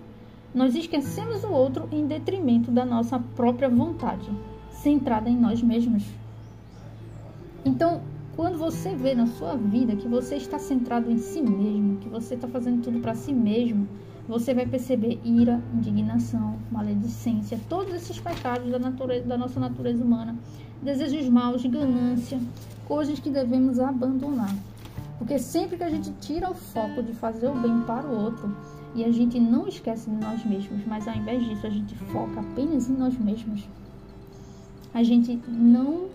nós 0.53 0.75
esquecemos 0.75 1.43
o 1.43 1.51
outro 1.51 1.87
em 1.91 2.05
detrimento 2.05 2.69
da 2.69 2.85
nossa 2.85 3.19
própria 3.19 3.67
vontade, 3.67 4.29
centrada 4.71 5.29
em 5.29 5.37
nós 5.37 5.61
mesmos. 5.63 6.03
Então, 7.65 8.01
quando 8.35 8.57
você 8.57 8.95
vê 8.95 9.15
na 9.15 9.25
sua 9.25 9.55
vida 9.55 9.95
que 9.95 10.07
você 10.07 10.35
está 10.35 10.59
centrado 10.59 11.11
em 11.11 11.17
si 11.17 11.41
mesmo, 11.41 11.97
que 11.97 12.09
você 12.09 12.35
está 12.35 12.47
fazendo 12.47 12.83
tudo 12.83 12.99
para 12.99 13.15
si 13.15 13.33
mesmo, 13.33 13.87
você 14.27 14.53
vai 14.53 14.65
perceber 14.65 15.19
ira, 15.23 15.61
indignação, 15.73 16.57
maledicência, 16.71 17.59
todos 17.67 17.93
esses 17.93 18.19
pecados 18.19 18.71
da, 18.71 18.79
natureza, 18.79 19.25
da 19.25 19.37
nossa 19.37 19.59
natureza 19.59 20.03
humana, 20.03 20.35
desejos 20.81 21.27
maus, 21.29 21.65
ganância, 21.65 22.39
coisas 22.87 23.19
que 23.19 23.29
devemos 23.29 23.79
abandonar. 23.79 24.55
Porque 25.17 25.39
sempre 25.39 25.77
que 25.77 25.83
a 25.83 25.89
gente 25.89 26.11
tira 26.21 26.49
o 26.49 26.53
foco 26.53 27.01
de 27.01 27.13
fazer 27.13 27.47
o 27.47 27.55
bem 27.55 27.81
para 27.81 28.07
o 28.07 28.23
outro 28.23 28.55
e 28.95 29.03
a 29.03 29.11
gente 29.11 29.39
não 29.39 29.67
esquece 29.67 30.09
de 30.09 30.15
nós 30.15 30.45
mesmos, 30.45 30.85
mas 30.85 31.07
ao 31.07 31.15
invés 31.15 31.43
disso 31.43 31.65
a 31.65 31.69
gente 31.69 31.95
foca 31.95 32.39
apenas 32.39 32.89
em 32.89 32.93
nós 32.93 33.17
mesmos, 33.17 33.67
a 34.93 35.01
gente 35.01 35.39
não 35.47 36.09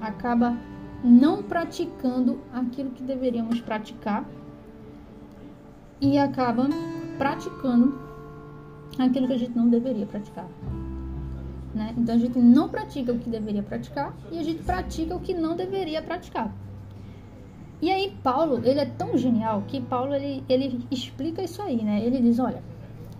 acaba 0.00 0.56
não 1.02 1.42
praticando 1.42 2.38
aquilo 2.52 2.90
que 2.90 3.02
deveríamos 3.02 3.60
praticar 3.60 4.24
e 6.00 6.18
acaba 6.18 6.68
praticando 7.16 7.98
aquilo 8.98 9.26
que 9.26 9.32
a 9.32 9.38
gente 9.38 9.56
não 9.56 9.68
deveria 9.68 10.06
praticar. 10.06 10.48
Né? 11.74 11.94
Então 11.96 12.14
a 12.14 12.18
gente 12.18 12.38
não 12.38 12.68
pratica 12.68 13.12
o 13.12 13.18
que 13.18 13.28
deveria 13.28 13.62
praticar 13.62 14.14
e 14.30 14.38
a 14.38 14.42
gente 14.42 14.62
pratica 14.62 15.14
o 15.14 15.20
que 15.20 15.34
não 15.34 15.56
deveria 15.56 16.02
praticar. 16.02 16.52
E 17.80 17.90
aí 17.90 18.12
Paulo, 18.22 18.60
ele 18.64 18.80
é 18.80 18.86
tão 18.86 19.16
genial 19.16 19.62
que 19.66 19.80
Paulo 19.80 20.14
ele, 20.14 20.44
ele 20.48 20.84
explica 20.90 21.42
isso 21.42 21.62
aí, 21.62 21.82
né? 21.82 22.04
Ele 22.04 22.20
diz, 22.20 22.38
olha, 22.38 22.62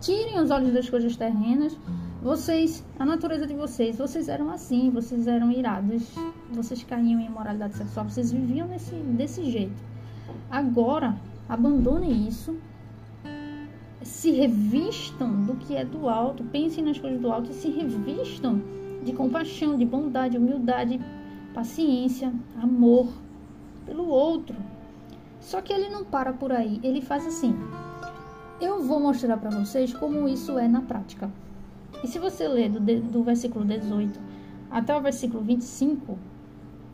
tirem 0.01 0.41
os 0.41 0.51
olhos 0.51 0.73
das 0.73 0.91
coisas 0.91 1.17
terrenas, 1.17 1.79
vocês, 2.21 2.85
a 2.99 3.07
natureza 3.07 3.47
de 3.47 3.55
vocês, 3.55 3.97
vocês 3.97 4.29
eram 4.29 4.51
assim, 4.51 4.91
vocês 4.91 5.29
eram 5.29 5.53
irados, 5.53 6.13
vocês 6.51 6.83
caíam 6.83 7.21
em 7.21 7.27
imoralidade 7.27 7.77
sexual, 7.77 8.09
vocês 8.09 8.33
viviam 8.33 8.67
desse, 8.67 8.95
desse 8.95 9.49
jeito. 9.49 9.81
Agora, 10.51 11.17
abandonem 11.49 12.27
isso 12.27 12.57
se 14.03 14.31
revistam 14.31 15.45
do 15.45 15.55
que 15.55 15.77
é 15.77 15.85
do 15.85 16.09
alto, 16.09 16.43
pensem 16.45 16.83
nas 16.83 16.99
coisas 16.99 17.21
do 17.21 17.31
alto 17.31 17.51
e 17.51 17.55
se 17.55 17.69
revistam 17.69 18.61
de 19.05 19.13
compaixão, 19.13 19.77
de 19.77 19.85
bondade, 19.85 20.39
humildade, 20.39 21.01
paciência, 21.55 22.33
amor 22.61 23.09
pelo 23.89 24.07
outro. 24.07 24.55
Só 25.41 25.63
que 25.63 25.73
ele 25.73 25.89
não 25.89 26.05
para 26.05 26.33
por 26.33 26.53
aí, 26.53 26.79
ele 26.83 27.01
faz 27.01 27.27
assim. 27.27 27.57
Eu 28.61 28.83
vou 28.83 29.01
mostrar 29.01 29.39
para 29.39 29.51
vocês 29.51 29.95
como 29.95 30.29
isso 30.29 30.59
é 30.59 30.69
na 30.69 30.83
prática. 30.83 31.31
E 32.05 32.07
se 32.07 32.19
você 32.19 32.47
ler 32.47 32.69
do, 32.69 32.81
do 32.81 33.23
versículo 33.25 33.65
18 33.65 34.21
até 34.71 34.95
o 34.95 35.01
versículo 35.01 35.43
25, 35.43 36.19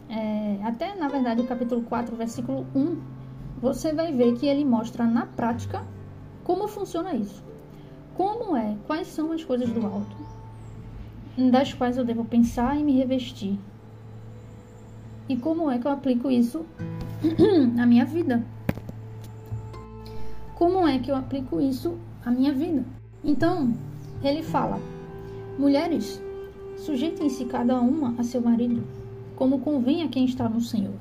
é, 0.08 0.60
até 0.62 0.94
na 0.94 1.08
verdade 1.08 1.40
o 1.40 1.46
capítulo 1.46 1.82
4, 1.82 2.14
versículo 2.14 2.66
1, 2.74 2.96
você 3.60 3.92
vai 3.92 4.12
ver 4.12 4.34
que 4.34 4.46
ele 4.46 4.64
mostra 4.64 5.04
na 5.04 5.26
prática 5.26 5.84
como 6.44 6.68
funciona 6.68 7.14
isso. 7.14 7.42
Como 8.14 8.56
é, 8.56 8.76
quais 8.86 9.08
são 9.08 9.32
as 9.32 9.42
coisas 9.42 9.68
do 9.70 9.84
alto, 9.84 10.16
das 11.50 11.72
quais 11.72 11.96
eu 11.96 12.04
devo 12.04 12.24
pensar 12.24 12.78
e 12.78 12.84
me 12.84 12.92
revestir. 12.92 13.58
E 15.28 15.36
como 15.36 15.70
é 15.70 15.78
que 15.78 15.86
eu 15.86 15.92
aplico 15.92 16.30
isso 16.30 16.64
na 17.74 17.86
minha 17.86 18.04
vida. 18.04 18.44
Como 20.54 20.86
é 20.86 20.98
que 20.98 21.10
eu 21.10 21.16
aplico 21.16 21.60
isso 21.60 21.98
à 22.24 22.30
minha 22.30 22.52
vida? 22.52 22.84
Então, 23.22 23.72
ele 24.22 24.42
fala: 24.42 24.78
Mulheres, 25.58 26.22
sujeitem-se 26.76 27.46
cada 27.46 27.80
uma 27.80 28.14
a 28.18 28.22
seu 28.22 28.40
marido, 28.40 28.84
como 29.36 29.60
convém 29.60 30.02
a 30.02 30.08
quem 30.08 30.26
está 30.26 30.48
no 30.48 30.60
Senhor. 30.60 30.94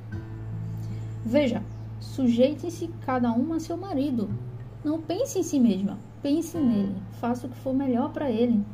Veja, 1.24 1.62
sujeitem-se 2.00 2.88
cada 3.04 3.30
uma 3.32 3.56
a 3.56 3.60
seu 3.60 3.76
marido. 3.76 4.30
Não 4.82 5.00
pense 5.00 5.38
em 5.38 5.42
si 5.42 5.58
mesma, 5.60 5.98
pense 6.22 6.56
nele, 6.58 6.94
faça 7.20 7.46
o 7.46 7.50
que 7.50 7.56
for 7.56 7.74
melhor 7.74 8.12
para 8.12 8.30
ele. 8.30 8.64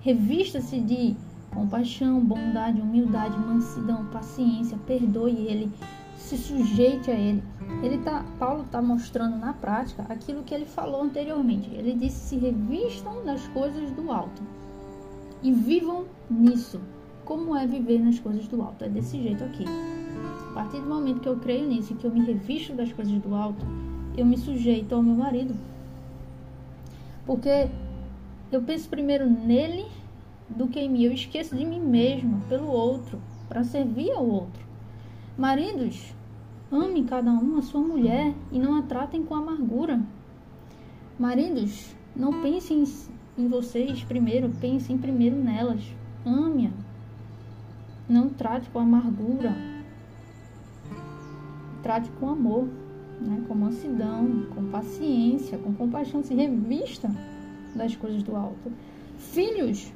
Revista-se 0.00 0.80
de 0.80 1.16
compaixão, 1.54 2.20
bondade, 2.20 2.80
humildade, 2.80 3.38
mansidão, 3.38 4.06
paciência, 4.06 4.78
perdoe 4.86 5.46
ele, 5.46 5.70
se 6.16 6.36
sujeite 6.36 7.10
a 7.10 7.14
ele. 7.14 7.42
Ele 7.82 7.98
tá, 7.98 8.24
Paulo 8.38 8.62
está 8.62 8.80
mostrando 8.80 9.36
na 9.36 9.52
prática 9.52 10.04
aquilo 10.08 10.42
que 10.42 10.54
ele 10.54 10.66
falou 10.66 11.02
anteriormente. 11.02 11.70
Ele 11.72 11.94
disse: 11.94 12.28
se 12.28 12.36
revistam 12.36 13.24
das 13.24 13.46
coisas 13.48 13.90
do 13.92 14.10
alto 14.10 14.42
e 15.42 15.52
vivam 15.52 16.04
nisso. 16.30 16.80
Como 17.24 17.56
é 17.56 17.66
viver 17.66 18.00
nas 18.00 18.18
coisas 18.18 18.46
do 18.48 18.60
alto? 18.60 18.84
É 18.84 18.88
desse 18.88 19.20
jeito 19.22 19.44
aqui. 19.44 19.64
A 20.50 20.52
partir 20.52 20.80
do 20.80 20.88
momento 20.88 21.20
que 21.20 21.28
eu 21.28 21.36
creio 21.36 21.66
nisso 21.66 21.92
e 21.92 21.96
que 21.96 22.04
eu 22.04 22.10
me 22.10 22.20
revisto 22.20 22.72
das 22.72 22.92
coisas 22.92 23.16
do 23.22 23.34
alto, 23.34 23.64
eu 24.16 24.26
me 24.26 24.36
sujeito 24.36 24.94
ao 24.94 25.02
meu 25.02 25.14
marido. 25.14 25.54
Porque 27.24 27.68
eu 28.50 28.60
penso 28.62 28.88
primeiro 28.88 29.30
nele 29.30 29.86
do 30.56 30.68
que 30.68 30.80
em 30.80 30.88
mim. 30.88 31.02
Eu 31.04 31.12
esqueço 31.12 31.56
de 31.56 31.64
mim 31.64 31.80
mesmo 31.80 32.40
pelo 32.48 32.66
outro, 32.66 33.20
para 33.48 33.64
servir 33.64 34.10
ao 34.12 34.26
outro. 34.26 34.64
Maridos, 35.36 36.14
amem 36.70 37.04
cada 37.04 37.30
um 37.30 37.56
a 37.56 37.62
sua 37.62 37.80
mulher 37.80 38.34
e 38.52 38.58
não 38.58 38.76
a 38.76 38.82
tratem 38.82 39.22
com 39.22 39.34
amargura. 39.34 40.00
Maridos, 41.18 41.94
não 42.14 42.42
pensem 42.42 42.84
em 43.38 43.48
vocês 43.48 44.02
primeiro, 44.04 44.50
pensem 44.60 44.98
primeiro 44.98 45.36
nelas. 45.36 45.82
Ame-a. 46.24 46.70
Não 48.08 48.28
trate 48.28 48.68
com 48.70 48.80
amargura. 48.80 49.54
Trate 51.82 52.10
com 52.18 52.28
amor, 52.28 52.68
né? 53.20 53.42
com 53.46 53.54
mansidão, 53.54 54.46
com 54.54 54.64
paciência, 54.70 55.56
com 55.58 55.72
compaixão. 55.72 56.22
Se 56.22 56.34
revista 56.34 57.10
das 57.74 57.94
coisas 57.96 58.22
do 58.22 58.36
alto. 58.36 58.72
Filhos, 59.16 59.92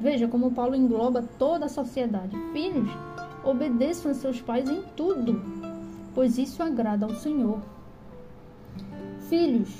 veja 0.00 0.26
como 0.26 0.52
Paulo 0.52 0.74
engloba 0.74 1.22
toda 1.38 1.66
a 1.66 1.68
sociedade. 1.68 2.36
Filhos, 2.52 2.90
Obedeçam 3.42 4.10
a 4.10 4.14
seus 4.14 4.40
pais 4.42 4.68
em 4.68 4.82
tudo, 4.94 5.42
pois 6.14 6.36
isso 6.36 6.62
agrada 6.62 7.06
ao 7.06 7.14
Senhor. 7.14 7.60
Filhos, 9.30 9.74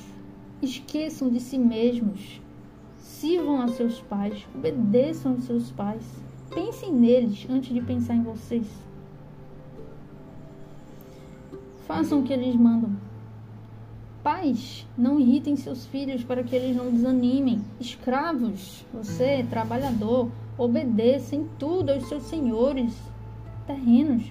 esqueçam 0.63 1.29
de 1.29 1.41
si 1.41 1.59
mesmos, 1.59 2.41
sirvam 2.97 3.61
a 3.61 3.69
seus 3.69 4.01
pais, 4.01 4.47
obedeçam 4.55 5.33
aos 5.33 5.45
seus 5.45 5.71
pais, 5.73 6.03
pensem 6.55 6.91
neles 6.91 7.47
antes 7.51 7.75
de 7.75 7.83
pensar 7.83 8.15
em 8.15 8.23
vocês. 8.23 8.67
Façam 11.87 12.21
o 12.21 12.23
que 12.23 12.33
eles 12.33 12.57
mandam. 12.57 12.97
Pais, 14.23 14.87
não 14.99 15.19
irritem 15.19 15.57
seus 15.57 15.87
filhos 15.87 16.23
para 16.23 16.43
que 16.43 16.55
eles 16.55 16.77
não 16.77 16.91
desanimem. 16.91 17.63
Escravos, 17.81 18.85
você, 18.93 19.47
trabalhador, 19.49 20.29
obedeça 20.59 21.35
em 21.35 21.49
tudo 21.59 21.91
aos 21.91 22.07
seus 22.07 22.25
senhores 22.25 22.95
terrenos, 23.67 24.31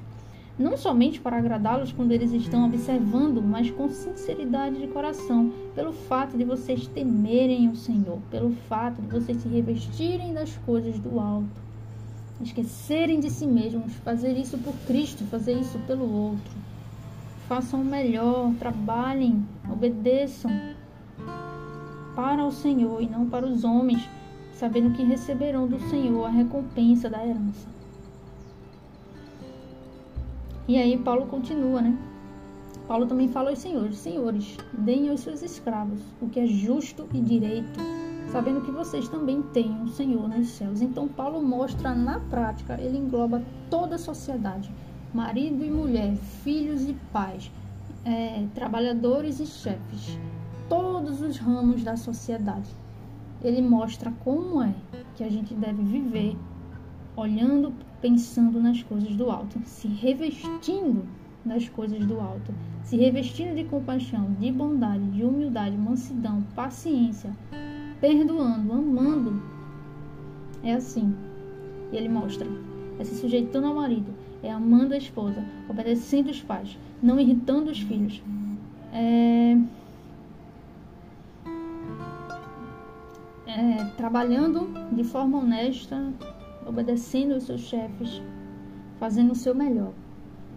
não 0.59 0.77
somente 0.77 1.19
para 1.19 1.37
agradá-los 1.37 1.91
quando 1.91 2.11
eles 2.11 2.31
estão 2.33 2.65
observando, 2.65 3.41
mas 3.41 3.71
com 3.71 3.89
sinceridade 3.89 4.79
de 4.79 4.87
coração, 4.89 5.51
pelo 5.73 5.91
fato 5.91 6.37
de 6.37 6.43
vocês 6.43 6.85
temerem 6.85 7.67
o 7.69 7.75
Senhor, 7.75 8.19
pelo 8.29 8.51
fato 8.67 9.01
de 9.01 9.07
vocês 9.07 9.41
se 9.41 9.47
revestirem 9.47 10.33
das 10.33 10.55
coisas 10.65 10.99
do 10.99 11.19
alto, 11.19 11.49
esquecerem 12.41 13.19
de 13.19 13.31
si 13.31 13.47
mesmos, 13.47 13.93
fazer 14.03 14.37
isso 14.37 14.57
por 14.59 14.73
Cristo, 14.85 15.23
fazer 15.25 15.53
isso 15.53 15.79
pelo 15.87 16.11
outro. 16.11 16.68
Façam 17.49 17.81
o 17.81 17.85
melhor, 17.85 18.53
trabalhem, 18.59 19.43
obedeçam 19.67 20.51
para 22.15 22.45
o 22.45 22.51
Senhor 22.51 23.01
e 23.01 23.09
não 23.09 23.27
para 23.27 23.43
os 23.43 23.63
homens, 23.63 24.07
sabendo 24.53 24.95
que 24.95 25.01
receberão 25.01 25.67
do 25.67 25.79
Senhor 25.89 26.27
a 26.27 26.29
recompensa 26.29 27.09
da 27.09 27.25
herança. 27.25 27.67
E 30.67 30.77
aí 30.77 30.95
Paulo 30.99 31.25
continua, 31.25 31.81
né? 31.81 31.97
Paulo 32.87 33.07
também 33.07 33.27
fala 33.27 33.49
aos 33.49 33.57
senhores: 33.57 33.97
Senhores, 33.97 34.55
deem 34.71 35.09
aos 35.09 35.21
seus 35.21 35.41
escravos 35.41 36.01
o 36.21 36.29
que 36.29 36.39
é 36.39 36.45
justo 36.45 37.09
e 37.11 37.19
direito, 37.19 37.79
sabendo 38.31 38.61
que 38.61 38.69
vocês 38.69 39.09
também 39.09 39.41
têm 39.41 39.71
um 39.71 39.87
Senhor 39.87 40.29
nos 40.29 40.49
céus. 40.49 40.83
Então, 40.83 41.07
Paulo 41.07 41.41
mostra 41.41 41.95
na 41.95 42.19
prática, 42.19 42.79
ele 42.79 42.99
engloba 42.99 43.41
toda 43.71 43.95
a 43.95 43.97
sociedade: 43.97 44.71
marido 45.13 45.63
e 45.63 45.69
mulher, 45.69 46.15
filhos 46.15 46.87
e 46.87 46.93
pais, 47.11 47.51
é, 48.05 48.45
trabalhadores 48.53 49.39
e 49.39 49.45
chefes, 49.45 50.17
todos 50.67 51.21
os 51.21 51.37
ramos 51.37 51.83
da 51.83 51.95
sociedade. 51.95 52.69
Ele 53.43 53.61
mostra 53.61 54.11
como 54.23 54.61
é 54.61 54.73
que 55.15 55.23
a 55.23 55.29
gente 55.29 55.53
deve 55.53 55.81
viver 55.83 56.35
olhando 57.15 57.73
pensando 58.01 58.61
nas 58.61 58.81
coisas 58.83 59.15
do 59.15 59.29
alto, 59.29 59.59
se 59.65 59.87
revestindo 59.87 61.05
das 61.43 61.67
coisas 61.67 62.05
do 62.05 62.19
alto, 62.19 62.53
se 62.83 62.97
revestindo 62.97 63.55
de 63.55 63.65
compaixão, 63.65 64.33
de 64.39 64.51
bondade, 64.51 65.03
de 65.11 65.23
humildade, 65.23 65.77
mansidão, 65.77 66.41
paciência, 66.55 67.31
perdoando, 67.99 68.73
amando. 68.73 69.41
É 70.63 70.73
assim. 70.73 71.13
E 71.91 71.97
ele 71.97 72.09
mostra: 72.09 72.47
é 72.99 73.03
se 73.03 73.15
sujeitando 73.15 73.67
ao 73.67 73.75
marido, 73.75 74.13
é 74.41 74.51
amando 74.51 74.93
a 74.93 74.97
esposa, 74.97 75.43
obedecendo 75.69 76.29
os 76.29 76.41
pais, 76.41 76.77
não 77.01 77.19
irritando 77.19 77.71
os 77.71 77.79
filhos. 77.79 78.21
É, 78.93 79.57
é, 83.45 83.83
trabalhando 83.97 84.69
de 84.93 85.03
forma 85.03 85.39
honesta, 85.39 86.13
obedecendo 86.65 87.35
os 87.35 87.43
seus 87.43 87.61
chefes, 87.61 88.21
fazendo 88.99 89.31
o 89.31 89.35
seu 89.35 89.55
melhor, 89.55 89.91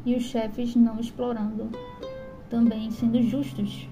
e 0.05 0.15
os 0.15 0.25
chefes 0.25 0.77
não 0.77 0.99
explorando, 1.01 1.71
também 2.51 2.91
sendo 2.91 3.23
justos. 3.23 3.89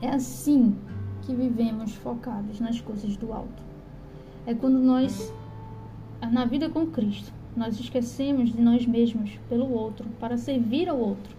É 0.00 0.10
assim 0.10 0.76
que 1.22 1.34
vivemos 1.34 1.94
focados 1.94 2.60
nas 2.60 2.80
coisas 2.80 3.16
do 3.16 3.32
alto. 3.32 3.62
É 4.46 4.54
quando 4.54 4.78
nós, 4.78 5.32
na 6.30 6.44
vida 6.44 6.68
com 6.68 6.86
Cristo, 6.86 7.32
nós 7.56 7.80
esquecemos 7.80 8.52
de 8.52 8.60
nós 8.60 8.86
mesmos 8.86 9.38
pelo 9.48 9.72
outro, 9.72 10.08
para 10.20 10.36
servir 10.36 10.88
ao 10.88 10.98
outro. 10.98 11.34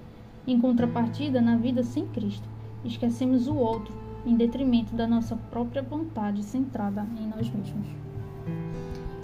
Em 0.48 0.60
contrapartida, 0.60 1.40
na 1.40 1.56
vida 1.56 1.84
sem 1.84 2.08
Cristo, 2.08 2.48
esquecemos 2.84 3.48
o 3.48 3.56
outro 3.56 3.94
em 4.26 4.36
detrimento 4.36 4.96
da 4.96 5.06
nossa 5.08 5.36
própria 5.36 5.82
vontade 5.82 6.44
centrada 6.44 7.06
em 7.20 7.28
nós 7.28 7.50
mesmos. 7.50 7.88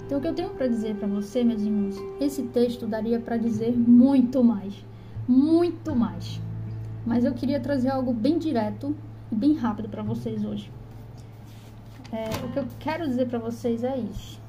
Então, 0.06 0.18
o 0.18 0.20
que 0.20 0.28
eu 0.28 0.34
tenho 0.34 0.50
para 0.50 0.68
dizer 0.68 0.94
para 0.96 1.08
você, 1.08 1.42
meus 1.42 1.62
irmãos, 1.62 1.96
esse 2.20 2.42
texto 2.44 2.86
daria 2.86 3.18
para 3.18 3.36
dizer 3.36 3.76
muito 3.76 4.44
mais, 4.44 4.84
muito 5.26 5.96
mais. 5.96 6.40
Mas 7.06 7.24
eu 7.24 7.34
queria 7.34 7.58
trazer 7.58 7.88
algo 7.88 8.12
bem 8.12 8.38
direto 8.38 8.94
e 9.32 9.34
bem 9.34 9.54
rápido 9.54 9.88
para 9.88 10.02
vocês 10.02 10.44
hoje. 10.44 10.70
É, 12.12 12.28
o 12.44 12.52
que 12.52 12.58
eu 12.58 12.66
quero 12.78 13.06
dizer 13.08 13.28
para 13.28 13.38
vocês 13.38 13.82
é 13.82 13.98
isso. 13.98 14.43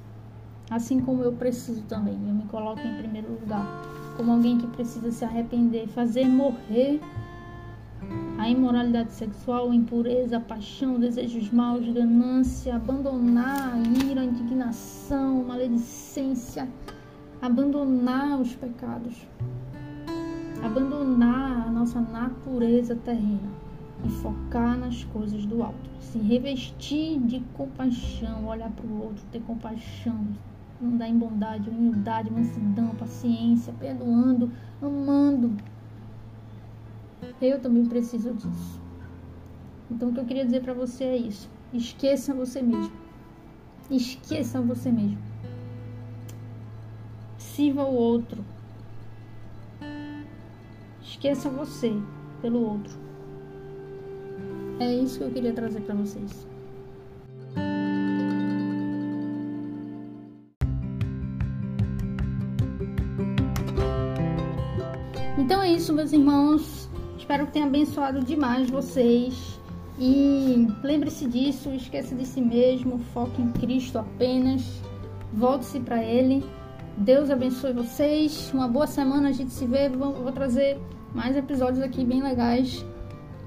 Assim 0.69 0.99
como 0.99 1.21
eu 1.21 1.31
preciso 1.33 1.83
também, 1.83 2.15
eu 2.27 2.33
me 2.33 2.45
coloco 2.45 2.81
em 2.81 2.97
primeiro 2.97 3.31
lugar, 3.31 3.65
como 4.17 4.31
alguém 4.31 4.57
que 4.57 4.67
precisa 4.67 5.11
se 5.11 5.23
arrepender, 5.23 5.87
fazer 5.87 6.25
morrer 6.25 6.99
a 8.37 8.49
imoralidade 8.49 9.13
sexual, 9.13 9.73
impureza, 9.73 10.39
paixão, 10.39 10.99
desejos 10.99 11.51
maus, 11.51 11.87
ganância, 11.87 12.75
abandonar 12.75 13.73
a 13.73 14.05
ira, 14.05 14.21
a 14.21 14.25
indignação, 14.25 15.43
maledicência, 15.43 16.67
abandonar 17.41 18.39
os 18.39 18.55
pecados, 18.55 19.15
abandonar 20.63 21.67
a 21.67 21.71
nossa 21.71 22.01
natureza 22.01 22.95
terrena 22.95 23.49
e 24.03 24.09
focar 24.09 24.77
nas 24.77 25.03
coisas 25.05 25.45
do 25.45 25.63
alto, 25.63 25.89
se 25.99 26.17
revestir 26.17 27.19
de 27.19 27.39
compaixão, 27.53 28.47
olhar 28.47 28.69
para 28.71 28.85
o 28.85 29.03
outro, 29.03 29.23
ter 29.31 29.41
compaixão, 29.41 30.27
andar 30.85 31.07
em 31.07 31.17
bondade, 31.17 31.69
humildade, 31.69 32.31
mansidão, 32.31 32.89
paciência, 32.95 33.73
perdoando, 33.73 34.51
amando. 34.81 35.55
Eu 37.41 37.59
também 37.59 37.85
preciso 37.85 38.33
disso. 38.33 38.81
Então, 39.89 40.09
o 40.09 40.13
que 40.13 40.19
eu 40.19 40.25
queria 40.25 40.45
dizer 40.45 40.61
para 40.61 40.73
você 40.73 41.03
é 41.03 41.17
isso. 41.17 41.49
Esqueça 41.73 42.33
você 42.33 42.61
mesmo. 42.61 42.93
Esqueça 43.89 44.61
você 44.61 44.91
mesmo. 44.91 45.19
Sirva 47.37 47.83
o 47.83 47.93
outro. 47.93 48.43
Esqueça 51.01 51.49
você 51.49 51.93
pelo 52.41 52.61
outro. 52.61 52.97
É 54.79 54.93
isso 54.93 55.19
que 55.19 55.23
eu 55.23 55.31
queria 55.31 55.53
trazer 55.53 55.81
para 55.81 55.95
vocês. 55.95 56.47
Isso, 65.85 65.93
meus 65.93 66.11
irmãos. 66.13 66.89
Espero 67.15 67.45
que 67.45 67.51
tenha 67.51 67.67
abençoado 67.67 68.19
demais 68.21 68.67
vocês. 68.71 69.59
E 69.99 70.67
lembre-se 70.81 71.27
disso, 71.27 71.69
esqueça 71.69 72.15
de 72.15 72.25
si 72.25 72.41
mesmo, 72.41 72.97
foque 73.13 73.39
em 73.39 73.51
Cristo 73.51 73.99
apenas. 73.99 74.81
Volte-se 75.31 75.79
para 75.79 76.03
Ele. 76.03 76.43
Deus 76.97 77.29
abençoe 77.29 77.71
vocês. 77.71 78.51
Uma 78.51 78.67
boa 78.67 78.87
semana, 78.87 79.29
a 79.29 79.31
gente 79.31 79.51
se 79.51 79.67
vê. 79.67 79.87
Vou, 79.87 80.31
trazer 80.31 80.81
mais 81.13 81.37
episódios 81.37 81.83
aqui 81.83 82.03
bem 82.03 82.23
legais. 82.23 82.83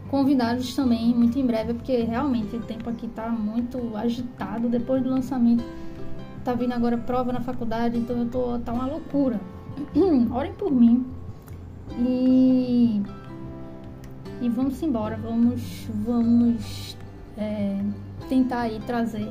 Convidados 0.08 0.76
também, 0.76 1.12
muito 1.12 1.36
em 1.40 1.44
breve, 1.44 1.74
porque 1.74 2.04
realmente 2.04 2.54
o 2.54 2.60
tempo 2.60 2.88
aqui 2.88 3.08
tá 3.08 3.28
muito 3.30 3.96
agitado 3.96 4.68
depois 4.68 5.02
do 5.02 5.10
lançamento. 5.10 5.64
Tá 6.44 6.54
vindo 6.54 6.72
agora 6.72 6.96
prova 6.98 7.32
na 7.32 7.40
faculdade, 7.40 7.98
então 7.98 8.16
eu 8.16 8.28
tô 8.28 8.60
tá 8.60 8.72
uma 8.72 8.86
loucura. 8.86 9.40
Orem 10.32 10.52
por 10.52 10.70
mim. 10.70 11.17
E 11.96 13.02
e 14.40 14.48
vamos 14.48 14.80
embora, 14.82 15.16
vamos 15.16 15.88
vamos 16.04 16.96
é, 17.36 17.76
tentar 18.28 18.62
aí 18.62 18.80
trazer 18.86 19.28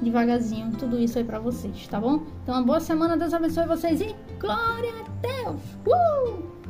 devagarzinho 0.00 0.70
tudo 0.72 0.98
isso 0.98 1.18
aí 1.18 1.24
para 1.24 1.38
vocês, 1.38 1.88
tá 1.88 2.00
bom? 2.00 2.22
Então, 2.42 2.54
uma 2.54 2.62
boa 2.62 2.80
semana, 2.80 3.16
Deus 3.16 3.32
abençoe 3.32 3.66
vocês 3.66 4.00
e 4.00 4.14
glória 4.38 4.92
a 4.92 5.04
Deus! 5.20 5.60
Uh! 5.86 6.63